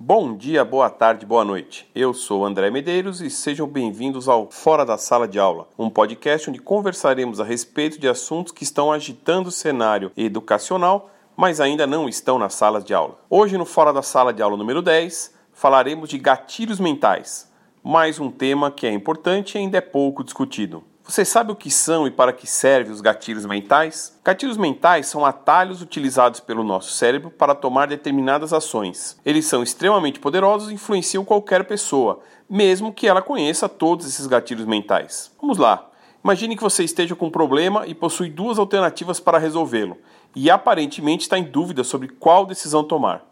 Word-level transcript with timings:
Bom 0.00 0.36
dia, 0.36 0.64
boa 0.64 0.88
tarde, 0.88 1.26
boa 1.26 1.44
noite. 1.44 1.90
Eu 1.92 2.14
sou 2.14 2.46
André 2.46 2.70
Medeiros 2.70 3.20
e 3.20 3.28
sejam 3.28 3.66
bem-vindos 3.66 4.28
ao 4.28 4.48
Fora 4.48 4.86
da 4.86 4.96
Sala 4.96 5.26
de 5.26 5.40
Aula, 5.40 5.66
um 5.76 5.90
podcast 5.90 6.48
onde 6.48 6.60
conversaremos 6.60 7.40
a 7.40 7.44
respeito 7.44 7.98
de 7.98 8.06
assuntos 8.06 8.52
que 8.52 8.62
estão 8.62 8.92
agitando 8.92 9.48
o 9.48 9.52
cenário 9.52 10.12
educacional, 10.16 11.10
mas 11.36 11.60
ainda 11.60 11.84
não 11.84 12.08
estão 12.08 12.38
nas 12.38 12.54
salas 12.54 12.84
de 12.84 12.94
aula. 12.94 13.18
Hoje, 13.28 13.58
no 13.58 13.64
Fora 13.64 13.92
da 13.92 14.00
Sala 14.00 14.32
de 14.32 14.40
Aula 14.40 14.56
número 14.56 14.80
10, 14.80 15.34
falaremos 15.52 16.08
de 16.08 16.16
gatilhos 16.16 16.78
mentais, 16.78 17.50
mais 17.82 18.20
um 18.20 18.30
tema 18.30 18.70
que 18.70 18.86
é 18.86 18.92
importante 18.92 19.56
e 19.56 19.58
ainda 19.58 19.78
é 19.78 19.80
pouco 19.80 20.22
discutido. 20.22 20.84
Você 21.08 21.24
sabe 21.24 21.50
o 21.50 21.56
que 21.56 21.70
são 21.70 22.06
e 22.06 22.10
para 22.10 22.34
que 22.34 22.46
servem 22.46 22.92
os 22.92 23.00
gatilhos 23.00 23.46
mentais? 23.46 24.20
Gatilhos 24.22 24.58
mentais 24.58 25.06
são 25.06 25.24
atalhos 25.24 25.80
utilizados 25.80 26.38
pelo 26.38 26.62
nosso 26.62 26.92
cérebro 26.92 27.30
para 27.30 27.54
tomar 27.54 27.88
determinadas 27.88 28.52
ações. 28.52 29.18
Eles 29.24 29.46
são 29.46 29.62
extremamente 29.62 30.20
poderosos 30.20 30.70
e 30.70 30.74
influenciam 30.74 31.24
qualquer 31.24 31.64
pessoa, 31.64 32.20
mesmo 32.48 32.92
que 32.92 33.08
ela 33.08 33.22
conheça 33.22 33.70
todos 33.70 34.06
esses 34.06 34.26
gatilhos 34.26 34.66
mentais. 34.66 35.32
Vamos 35.40 35.56
lá. 35.56 35.88
Imagine 36.22 36.54
que 36.54 36.62
você 36.62 36.84
esteja 36.84 37.16
com 37.16 37.28
um 37.28 37.30
problema 37.30 37.86
e 37.86 37.94
possui 37.94 38.28
duas 38.28 38.58
alternativas 38.58 39.18
para 39.18 39.38
resolvê-lo, 39.38 39.96
e 40.36 40.50
aparentemente 40.50 41.22
está 41.22 41.38
em 41.38 41.44
dúvida 41.44 41.84
sobre 41.84 42.08
qual 42.08 42.44
decisão 42.44 42.84
tomar. 42.84 43.24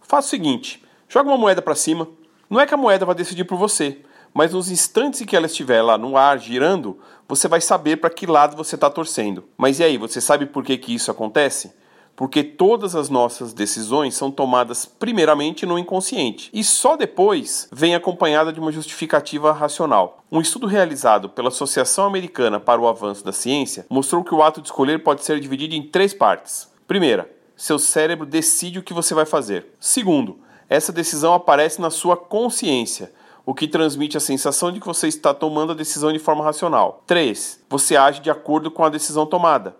Faça 0.00 0.28
o 0.28 0.30
seguinte: 0.30 0.80
joga 1.08 1.28
uma 1.28 1.36
moeda 1.36 1.60
para 1.60 1.74
cima. 1.74 2.06
Não 2.48 2.60
é 2.60 2.66
que 2.66 2.74
a 2.74 2.76
moeda 2.76 3.04
vai 3.04 3.16
decidir 3.16 3.42
por 3.42 3.58
você, 3.58 4.00
mas 4.36 4.52
nos 4.52 4.70
instantes 4.70 5.22
em 5.22 5.24
que 5.24 5.34
ela 5.34 5.46
estiver 5.46 5.80
lá 5.80 5.96
no 5.96 6.14
ar 6.14 6.38
girando, 6.38 6.98
você 7.26 7.48
vai 7.48 7.58
saber 7.58 7.96
para 7.96 8.10
que 8.10 8.26
lado 8.26 8.54
você 8.54 8.74
está 8.74 8.90
torcendo. 8.90 9.44
Mas 9.56 9.80
e 9.80 9.84
aí, 9.84 9.96
você 9.96 10.20
sabe 10.20 10.44
por 10.44 10.62
que, 10.62 10.76
que 10.76 10.94
isso 10.94 11.10
acontece? 11.10 11.72
Porque 12.14 12.44
todas 12.44 12.94
as 12.94 13.08
nossas 13.08 13.54
decisões 13.54 14.14
são 14.14 14.30
tomadas 14.30 14.84
primeiramente 14.84 15.64
no 15.64 15.78
inconsciente 15.78 16.50
e 16.52 16.62
só 16.62 16.98
depois 16.98 17.66
vem 17.72 17.94
acompanhada 17.94 18.52
de 18.52 18.60
uma 18.60 18.70
justificativa 18.70 19.52
racional. 19.52 20.22
Um 20.30 20.42
estudo 20.42 20.66
realizado 20.66 21.30
pela 21.30 21.48
Associação 21.48 22.04
Americana 22.04 22.60
para 22.60 22.78
o 22.78 22.86
Avanço 22.86 23.24
da 23.24 23.32
Ciência 23.32 23.86
mostrou 23.88 24.22
que 24.22 24.34
o 24.34 24.42
ato 24.42 24.60
de 24.60 24.68
escolher 24.68 25.02
pode 25.02 25.24
ser 25.24 25.40
dividido 25.40 25.74
em 25.74 25.82
três 25.82 26.12
partes. 26.12 26.68
Primeira, 26.86 27.30
seu 27.56 27.78
cérebro 27.78 28.26
decide 28.26 28.80
o 28.80 28.82
que 28.82 28.92
você 28.92 29.14
vai 29.14 29.24
fazer. 29.24 29.68
Segundo, 29.80 30.38
essa 30.68 30.92
decisão 30.92 31.32
aparece 31.32 31.80
na 31.80 31.88
sua 31.88 32.18
consciência 32.18 33.10
o 33.46 33.54
que 33.54 33.68
transmite 33.68 34.16
a 34.16 34.20
sensação 34.20 34.72
de 34.72 34.80
que 34.80 34.86
você 34.86 35.06
está 35.06 35.32
tomando 35.32 35.70
a 35.70 35.76
decisão 35.76 36.12
de 36.12 36.18
forma 36.18 36.42
racional. 36.42 37.04
3. 37.06 37.64
Você 37.70 37.96
age 37.96 38.20
de 38.20 38.28
acordo 38.28 38.72
com 38.72 38.82
a 38.82 38.88
decisão 38.88 39.24
tomada. 39.24 39.76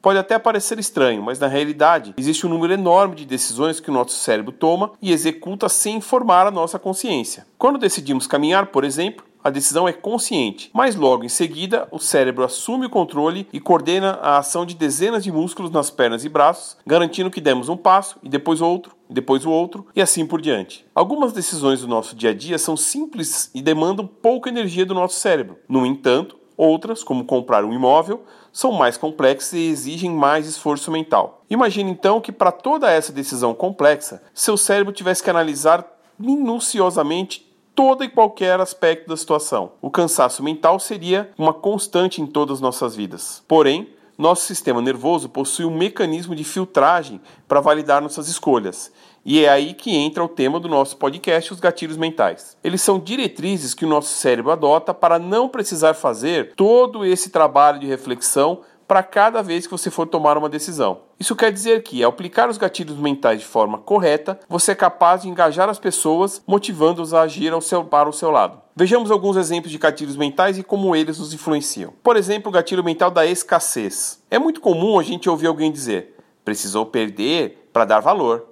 Pode 0.00 0.20
até 0.20 0.38
parecer 0.38 0.78
estranho, 0.78 1.20
mas 1.20 1.40
na 1.40 1.48
realidade 1.48 2.14
existe 2.16 2.46
um 2.46 2.48
número 2.48 2.72
enorme 2.72 3.16
de 3.16 3.26
decisões 3.26 3.80
que 3.80 3.90
o 3.90 3.92
nosso 3.92 4.14
cérebro 4.14 4.52
toma 4.52 4.92
e 5.02 5.10
executa 5.10 5.68
sem 5.68 5.96
informar 5.96 6.46
a 6.46 6.52
nossa 6.52 6.78
consciência. 6.78 7.44
Quando 7.58 7.80
decidimos 7.80 8.28
caminhar, 8.28 8.66
por 8.66 8.84
exemplo, 8.84 9.24
a 9.48 9.50
decisão 9.50 9.88
é 9.88 9.94
consciente, 9.94 10.70
mas 10.74 10.94
logo 10.94 11.24
em 11.24 11.28
seguida 11.28 11.88
o 11.90 11.98
cérebro 11.98 12.44
assume 12.44 12.84
o 12.84 12.90
controle 12.90 13.48
e 13.50 13.58
coordena 13.58 14.18
a 14.20 14.36
ação 14.36 14.66
de 14.66 14.74
dezenas 14.74 15.24
de 15.24 15.32
músculos 15.32 15.70
nas 15.70 15.90
pernas 15.90 16.22
e 16.22 16.28
braços, 16.28 16.76
garantindo 16.86 17.30
que 17.30 17.40
demos 17.40 17.70
um 17.70 17.76
passo 17.76 18.18
e 18.22 18.28
depois 18.28 18.60
outro, 18.60 18.94
depois 19.08 19.46
o 19.46 19.50
outro 19.50 19.86
e 19.96 20.02
assim 20.02 20.26
por 20.26 20.42
diante. 20.42 20.84
Algumas 20.94 21.32
decisões 21.32 21.80
do 21.80 21.88
nosso 21.88 22.14
dia 22.14 22.30
a 22.30 22.34
dia 22.34 22.58
são 22.58 22.76
simples 22.76 23.50
e 23.54 23.62
demandam 23.62 24.06
pouca 24.06 24.50
energia 24.50 24.84
do 24.84 24.92
nosso 24.92 25.18
cérebro. 25.18 25.58
No 25.66 25.86
entanto, 25.86 26.38
outras, 26.54 27.02
como 27.02 27.24
comprar 27.24 27.64
um 27.64 27.72
imóvel, 27.72 28.24
são 28.52 28.72
mais 28.72 28.98
complexas 28.98 29.54
e 29.54 29.70
exigem 29.70 30.10
mais 30.10 30.46
esforço 30.46 30.90
mental. 30.90 31.42
Imagine 31.48 31.90
então 31.90 32.20
que 32.20 32.32
para 32.32 32.52
toda 32.52 32.90
essa 32.90 33.12
decisão 33.14 33.54
complexa, 33.54 34.22
seu 34.34 34.58
cérebro 34.58 34.92
tivesse 34.92 35.22
que 35.22 35.30
analisar 35.30 35.86
minuciosamente 36.18 37.47
todo 37.78 38.02
e 38.02 38.08
qualquer 38.08 38.58
aspecto 38.58 39.06
da 39.06 39.16
situação. 39.16 39.70
O 39.80 39.88
cansaço 39.88 40.42
mental 40.42 40.80
seria 40.80 41.30
uma 41.38 41.54
constante 41.54 42.20
em 42.20 42.26
todas 42.26 42.56
as 42.56 42.60
nossas 42.60 42.96
vidas. 42.96 43.44
Porém, 43.46 43.90
nosso 44.18 44.46
sistema 44.46 44.82
nervoso 44.82 45.28
possui 45.28 45.64
um 45.64 45.76
mecanismo 45.76 46.34
de 46.34 46.42
filtragem 46.42 47.20
para 47.46 47.60
validar 47.60 48.02
nossas 48.02 48.26
escolhas. 48.26 48.90
E 49.24 49.44
é 49.44 49.48
aí 49.48 49.74
que 49.74 49.94
entra 49.94 50.24
o 50.24 50.28
tema 50.28 50.58
do 50.58 50.68
nosso 50.68 50.96
podcast, 50.96 51.52
os 51.52 51.60
gatilhos 51.60 51.96
mentais. 51.96 52.56
Eles 52.64 52.82
são 52.82 52.98
diretrizes 52.98 53.74
que 53.74 53.84
o 53.84 53.88
nosso 53.88 54.12
cérebro 54.12 54.50
adota 54.50 54.92
para 54.92 55.16
não 55.20 55.48
precisar 55.48 55.94
fazer 55.94 56.54
todo 56.56 57.04
esse 57.04 57.30
trabalho 57.30 57.78
de 57.78 57.86
reflexão 57.86 58.62
para 58.88 59.02
cada 59.02 59.42
vez 59.42 59.66
que 59.66 59.70
você 59.70 59.90
for 59.90 60.06
tomar 60.06 60.38
uma 60.38 60.48
decisão. 60.48 61.02
Isso 61.20 61.36
quer 61.36 61.52
dizer 61.52 61.82
que, 61.82 62.02
ao 62.02 62.08
aplicar 62.08 62.48
os 62.48 62.56
gatilhos 62.56 62.96
mentais 62.96 63.40
de 63.40 63.46
forma 63.46 63.76
correta, 63.76 64.40
você 64.48 64.72
é 64.72 64.74
capaz 64.74 65.22
de 65.22 65.28
engajar 65.28 65.68
as 65.68 65.78
pessoas, 65.78 66.42
motivando-os 66.46 67.12
a 67.12 67.20
agir 67.20 67.52
seu, 67.60 67.84
para 67.84 68.08
o 68.08 68.12
seu 68.14 68.30
lado. 68.30 68.58
Vejamos 68.74 69.10
alguns 69.10 69.36
exemplos 69.36 69.70
de 69.70 69.76
gatilhos 69.76 70.16
mentais 70.16 70.56
e 70.56 70.62
como 70.62 70.96
eles 70.96 71.18
nos 71.18 71.34
influenciam. 71.34 71.92
Por 72.02 72.16
exemplo, 72.16 72.48
o 72.48 72.52
gatilho 72.52 72.82
mental 72.82 73.10
da 73.10 73.26
escassez. 73.26 74.22
É 74.30 74.38
muito 74.38 74.60
comum 74.60 74.98
a 74.98 75.02
gente 75.02 75.28
ouvir 75.28 75.48
alguém 75.48 75.70
dizer: 75.70 76.16
precisou 76.42 76.86
perder 76.86 77.68
para 77.72 77.84
dar 77.84 78.00
valor 78.00 78.46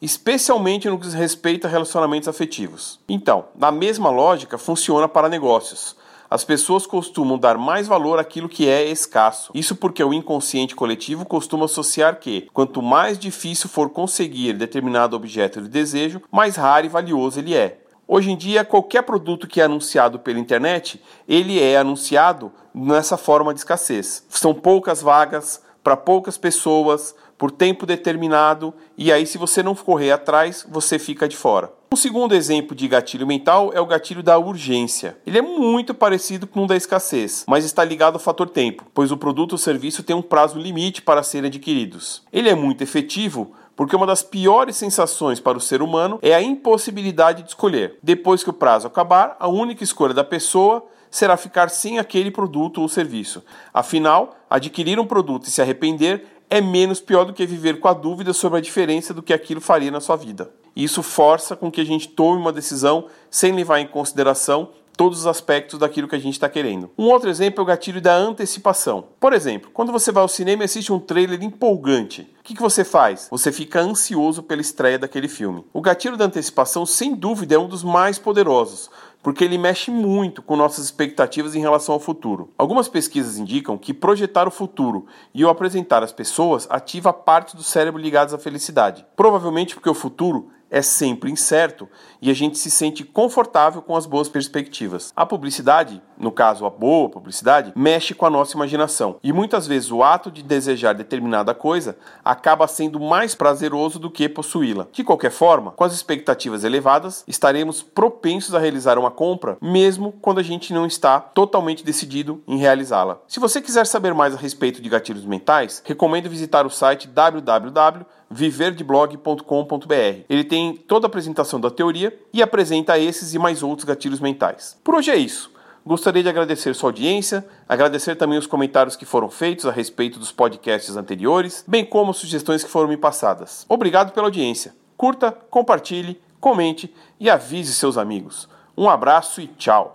especialmente 0.00 0.90
no 0.90 0.98
que 0.98 1.06
diz 1.06 1.14
respeito 1.14 1.64
a 1.64 1.70
relacionamentos 1.70 2.28
afetivos. 2.28 2.98
Então, 3.08 3.44
na 3.54 3.70
mesma 3.70 4.10
lógica, 4.10 4.58
funciona 4.58 5.06
para 5.06 5.28
negócios 5.28 5.94
as 6.32 6.44
pessoas 6.44 6.86
costumam 6.86 7.36
dar 7.36 7.58
mais 7.58 7.86
valor 7.86 8.18
àquilo 8.18 8.48
que 8.48 8.66
é 8.66 8.88
escasso. 8.88 9.52
Isso 9.54 9.76
porque 9.76 10.02
o 10.02 10.14
inconsciente 10.14 10.74
coletivo 10.74 11.26
costuma 11.26 11.66
associar 11.66 12.18
que, 12.18 12.48
quanto 12.54 12.80
mais 12.80 13.18
difícil 13.18 13.68
for 13.68 13.90
conseguir 13.90 14.54
determinado 14.54 15.14
objeto 15.14 15.60
de 15.60 15.68
desejo, 15.68 16.22
mais 16.32 16.56
raro 16.56 16.86
e 16.86 16.88
valioso 16.88 17.38
ele 17.38 17.54
é. 17.54 17.80
Hoje 18.08 18.30
em 18.30 18.36
dia, 18.36 18.64
qualquer 18.64 19.02
produto 19.02 19.46
que 19.46 19.60
é 19.60 19.64
anunciado 19.64 20.18
pela 20.18 20.38
internet, 20.38 21.02
ele 21.28 21.60
é 21.60 21.76
anunciado 21.76 22.50
nessa 22.74 23.18
forma 23.18 23.52
de 23.52 23.60
escassez. 23.60 24.24
São 24.30 24.54
poucas 24.54 25.02
vagas 25.02 25.60
para 25.82 25.96
poucas 25.96 26.38
pessoas, 26.38 27.14
por 27.36 27.50
tempo 27.50 27.84
determinado, 27.84 28.72
e 28.96 29.12
aí 29.12 29.26
se 29.26 29.36
você 29.36 29.62
não 29.62 29.74
correr 29.74 30.12
atrás, 30.12 30.64
você 30.70 30.98
fica 30.98 31.28
de 31.28 31.36
fora. 31.36 31.72
Um 31.92 31.96
segundo 31.96 32.34
exemplo 32.34 32.74
de 32.74 32.88
gatilho 32.88 33.26
mental 33.26 33.70
é 33.74 33.80
o 33.80 33.86
gatilho 33.86 34.22
da 34.22 34.38
urgência. 34.38 35.18
Ele 35.26 35.38
é 35.38 35.42
muito 35.42 35.92
parecido 35.92 36.46
com 36.46 36.64
o 36.64 36.66
da 36.66 36.76
escassez, 36.76 37.44
mas 37.46 37.64
está 37.64 37.84
ligado 37.84 38.14
ao 38.14 38.20
fator 38.20 38.48
tempo, 38.48 38.86
pois 38.94 39.12
o 39.12 39.16
produto 39.16 39.52
ou 39.52 39.58
serviço 39.58 40.02
tem 40.02 40.16
um 40.16 40.22
prazo 40.22 40.58
limite 40.58 41.02
para 41.02 41.22
serem 41.22 41.48
adquiridos. 41.48 42.22
Ele 42.32 42.48
é 42.48 42.54
muito 42.54 42.82
efetivo 42.82 43.52
porque 43.74 43.96
uma 43.96 44.06
das 44.06 44.22
piores 44.22 44.76
sensações 44.76 45.40
para 45.40 45.58
o 45.58 45.60
ser 45.60 45.82
humano 45.82 46.18
é 46.22 46.34
a 46.34 46.42
impossibilidade 46.42 47.42
de 47.42 47.50
escolher. 47.50 47.98
Depois 48.02 48.44
que 48.44 48.50
o 48.50 48.54
prazo 48.54 48.86
acabar, 48.86 49.36
a 49.40 49.48
única 49.48 49.82
escolha 49.82 50.14
da 50.14 50.24
pessoa 50.24 50.86
será 51.12 51.36
ficar 51.36 51.68
sem 51.68 51.98
aquele 51.98 52.30
produto 52.30 52.80
ou 52.80 52.88
serviço. 52.88 53.44
Afinal, 53.72 54.34
adquirir 54.48 54.98
um 54.98 55.06
produto 55.06 55.44
e 55.44 55.50
se 55.50 55.60
arrepender 55.60 56.24
é 56.48 56.60
menos 56.60 57.00
pior 57.00 57.24
do 57.24 57.34
que 57.34 57.46
viver 57.46 57.78
com 57.78 57.86
a 57.86 57.92
dúvida 57.92 58.32
sobre 58.32 58.58
a 58.58 58.62
diferença 58.62 59.12
do 59.12 59.22
que 59.22 59.32
aquilo 59.32 59.60
faria 59.60 59.90
na 59.90 60.00
sua 60.00 60.16
vida. 60.16 60.50
Isso 60.74 61.02
força 61.02 61.54
com 61.54 61.70
que 61.70 61.82
a 61.82 61.84
gente 61.84 62.08
tome 62.08 62.40
uma 62.40 62.52
decisão 62.52 63.06
sem 63.30 63.52
levar 63.52 63.78
em 63.78 63.86
consideração 63.86 64.70
todos 64.96 65.20
os 65.20 65.26
aspectos 65.26 65.78
daquilo 65.78 66.06
que 66.06 66.14
a 66.14 66.18
gente 66.18 66.34
está 66.34 66.48
querendo. 66.48 66.90
Um 66.98 67.04
outro 67.04 67.30
exemplo 67.30 67.60
é 67.60 67.62
o 67.62 67.66
gatilho 67.66 68.00
da 68.00 68.14
antecipação. 68.14 69.04
Por 69.18 69.32
exemplo, 69.32 69.70
quando 69.72 69.92
você 69.92 70.12
vai 70.12 70.22
ao 70.22 70.28
cinema 70.28 70.62
e 70.62 70.66
assiste 70.66 70.92
um 70.92 70.98
trailer 70.98 71.42
empolgante, 71.42 72.22
o 72.40 72.42
que, 72.42 72.54
que 72.54 72.62
você 72.62 72.84
faz? 72.84 73.28
Você 73.30 73.50
fica 73.50 73.80
ansioso 73.80 74.42
pela 74.42 74.60
estreia 74.60 74.98
daquele 74.98 75.28
filme. 75.28 75.64
O 75.72 75.80
gatilho 75.80 76.16
da 76.16 76.26
antecipação, 76.26 76.84
sem 76.84 77.14
dúvida, 77.14 77.54
é 77.54 77.58
um 77.58 77.68
dos 77.68 77.82
mais 77.82 78.18
poderosos, 78.18 78.90
porque 79.22 79.44
ele 79.44 79.56
mexe 79.56 79.90
muito 79.90 80.42
com 80.42 80.56
nossas 80.56 80.84
expectativas 80.84 81.54
em 81.54 81.60
relação 81.60 81.94
ao 81.94 82.00
futuro. 82.00 82.50
Algumas 82.58 82.88
pesquisas 82.88 83.38
indicam 83.38 83.78
que 83.78 83.94
projetar 83.94 84.48
o 84.48 84.50
futuro 84.50 85.06
e 85.32 85.44
o 85.44 85.48
apresentar 85.48 86.02
às 86.02 86.12
pessoas 86.12 86.66
ativa 86.68 87.12
parte 87.12 87.56
do 87.56 87.62
cérebro 87.62 88.00
ligadas 88.00 88.34
à 88.34 88.38
felicidade. 88.38 89.06
Provavelmente 89.14 89.74
porque 89.74 89.88
o 89.88 89.94
futuro 89.94 90.50
é 90.72 90.80
sempre 90.80 91.30
incerto 91.30 91.86
e 92.20 92.30
a 92.30 92.34
gente 92.34 92.56
se 92.56 92.70
sente 92.70 93.04
confortável 93.04 93.82
com 93.82 93.94
as 93.94 94.06
boas 94.06 94.26
perspectivas. 94.26 95.12
A 95.14 95.26
publicidade, 95.26 96.02
no 96.16 96.32
caso 96.32 96.64
a 96.64 96.70
boa 96.70 97.10
publicidade, 97.10 97.72
mexe 97.76 98.14
com 98.14 98.24
a 98.24 98.30
nossa 98.30 98.56
imaginação 98.56 99.18
e 99.22 99.32
muitas 99.32 99.66
vezes 99.66 99.92
o 99.92 100.02
ato 100.02 100.30
de 100.30 100.42
desejar 100.42 100.94
determinada 100.94 101.54
coisa 101.54 101.98
acaba 102.24 102.66
sendo 102.66 102.98
mais 102.98 103.34
prazeroso 103.34 103.98
do 103.98 104.10
que 104.10 104.28
possuí-la. 104.30 104.88
De 104.90 105.04
qualquer 105.04 105.30
forma, 105.30 105.72
com 105.72 105.84
as 105.84 105.92
expectativas 105.92 106.64
elevadas, 106.64 107.22
estaremos 107.28 107.82
propensos 107.82 108.54
a 108.54 108.58
realizar 108.58 108.98
uma 108.98 109.10
compra 109.10 109.58
mesmo 109.60 110.12
quando 110.22 110.40
a 110.40 110.42
gente 110.42 110.72
não 110.72 110.86
está 110.86 111.20
totalmente 111.20 111.84
decidido 111.84 112.42
em 112.48 112.56
realizá-la. 112.56 113.20
Se 113.28 113.38
você 113.38 113.60
quiser 113.60 113.86
saber 113.86 114.14
mais 114.14 114.34
a 114.34 114.38
respeito 114.38 114.80
de 114.80 114.88
gatilhos 114.88 115.26
mentais, 115.26 115.82
recomendo 115.84 116.30
visitar 116.30 116.64
o 116.64 116.70
site 116.70 117.06
www 117.08 118.06
viverdeblog.com.br. 118.32 120.24
Ele 120.28 120.44
tem 120.44 120.74
toda 120.74 121.06
a 121.06 121.08
apresentação 121.08 121.60
da 121.60 121.70
teoria 121.70 122.18
e 122.32 122.42
apresenta 122.42 122.98
esses 122.98 123.34
e 123.34 123.38
mais 123.38 123.62
outros 123.62 123.84
gatilhos 123.84 124.20
mentais. 124.20 124.78
Por 124.82 124.94
hoje 124.94 125.10
é 125.10 125.16
isso. 125.16 125.52
Gostaria 125.84 126.22
de 126.22 126.28
agradecer 126.28 126.74
sua 126.74 126.90
audiência, 126.90 127.44
agradecer 127.68 128.14
também 128.14 128.38
os 128.38 128.46
comentários 128.46 128.94
que 128.94 129.04
foram 129.04 129.28
feitos 129.28 129.66
a 129.66 129.72
respeito 129.72 130.18
dos 130.18 130.30
podcasts 130.30 130.96
anteriores, 130.96 131.64
bem 131.66 131.84
como 131.84 132.14
sugestões 132.14 132.62
que 132.62 132.70
foram 132.70 132.88
me 132.88 132.96
passadas. 132.96 133.66
Obrigado 133.68 134.12
pela 134.12 134.28
audiência. 134.28 134.74
Curta, 134.96 135.32
compartilhe, 135.50 136.20
comente 136.40 136.94
e 137.18 137.28
avise 137.28 137.74
seus 137.74 137.98
amigos. 137.98 138.48
Um 138.76 138.88
abraço 138.88 139.40
e 139.40 139.48
tchau! 139.48 139.90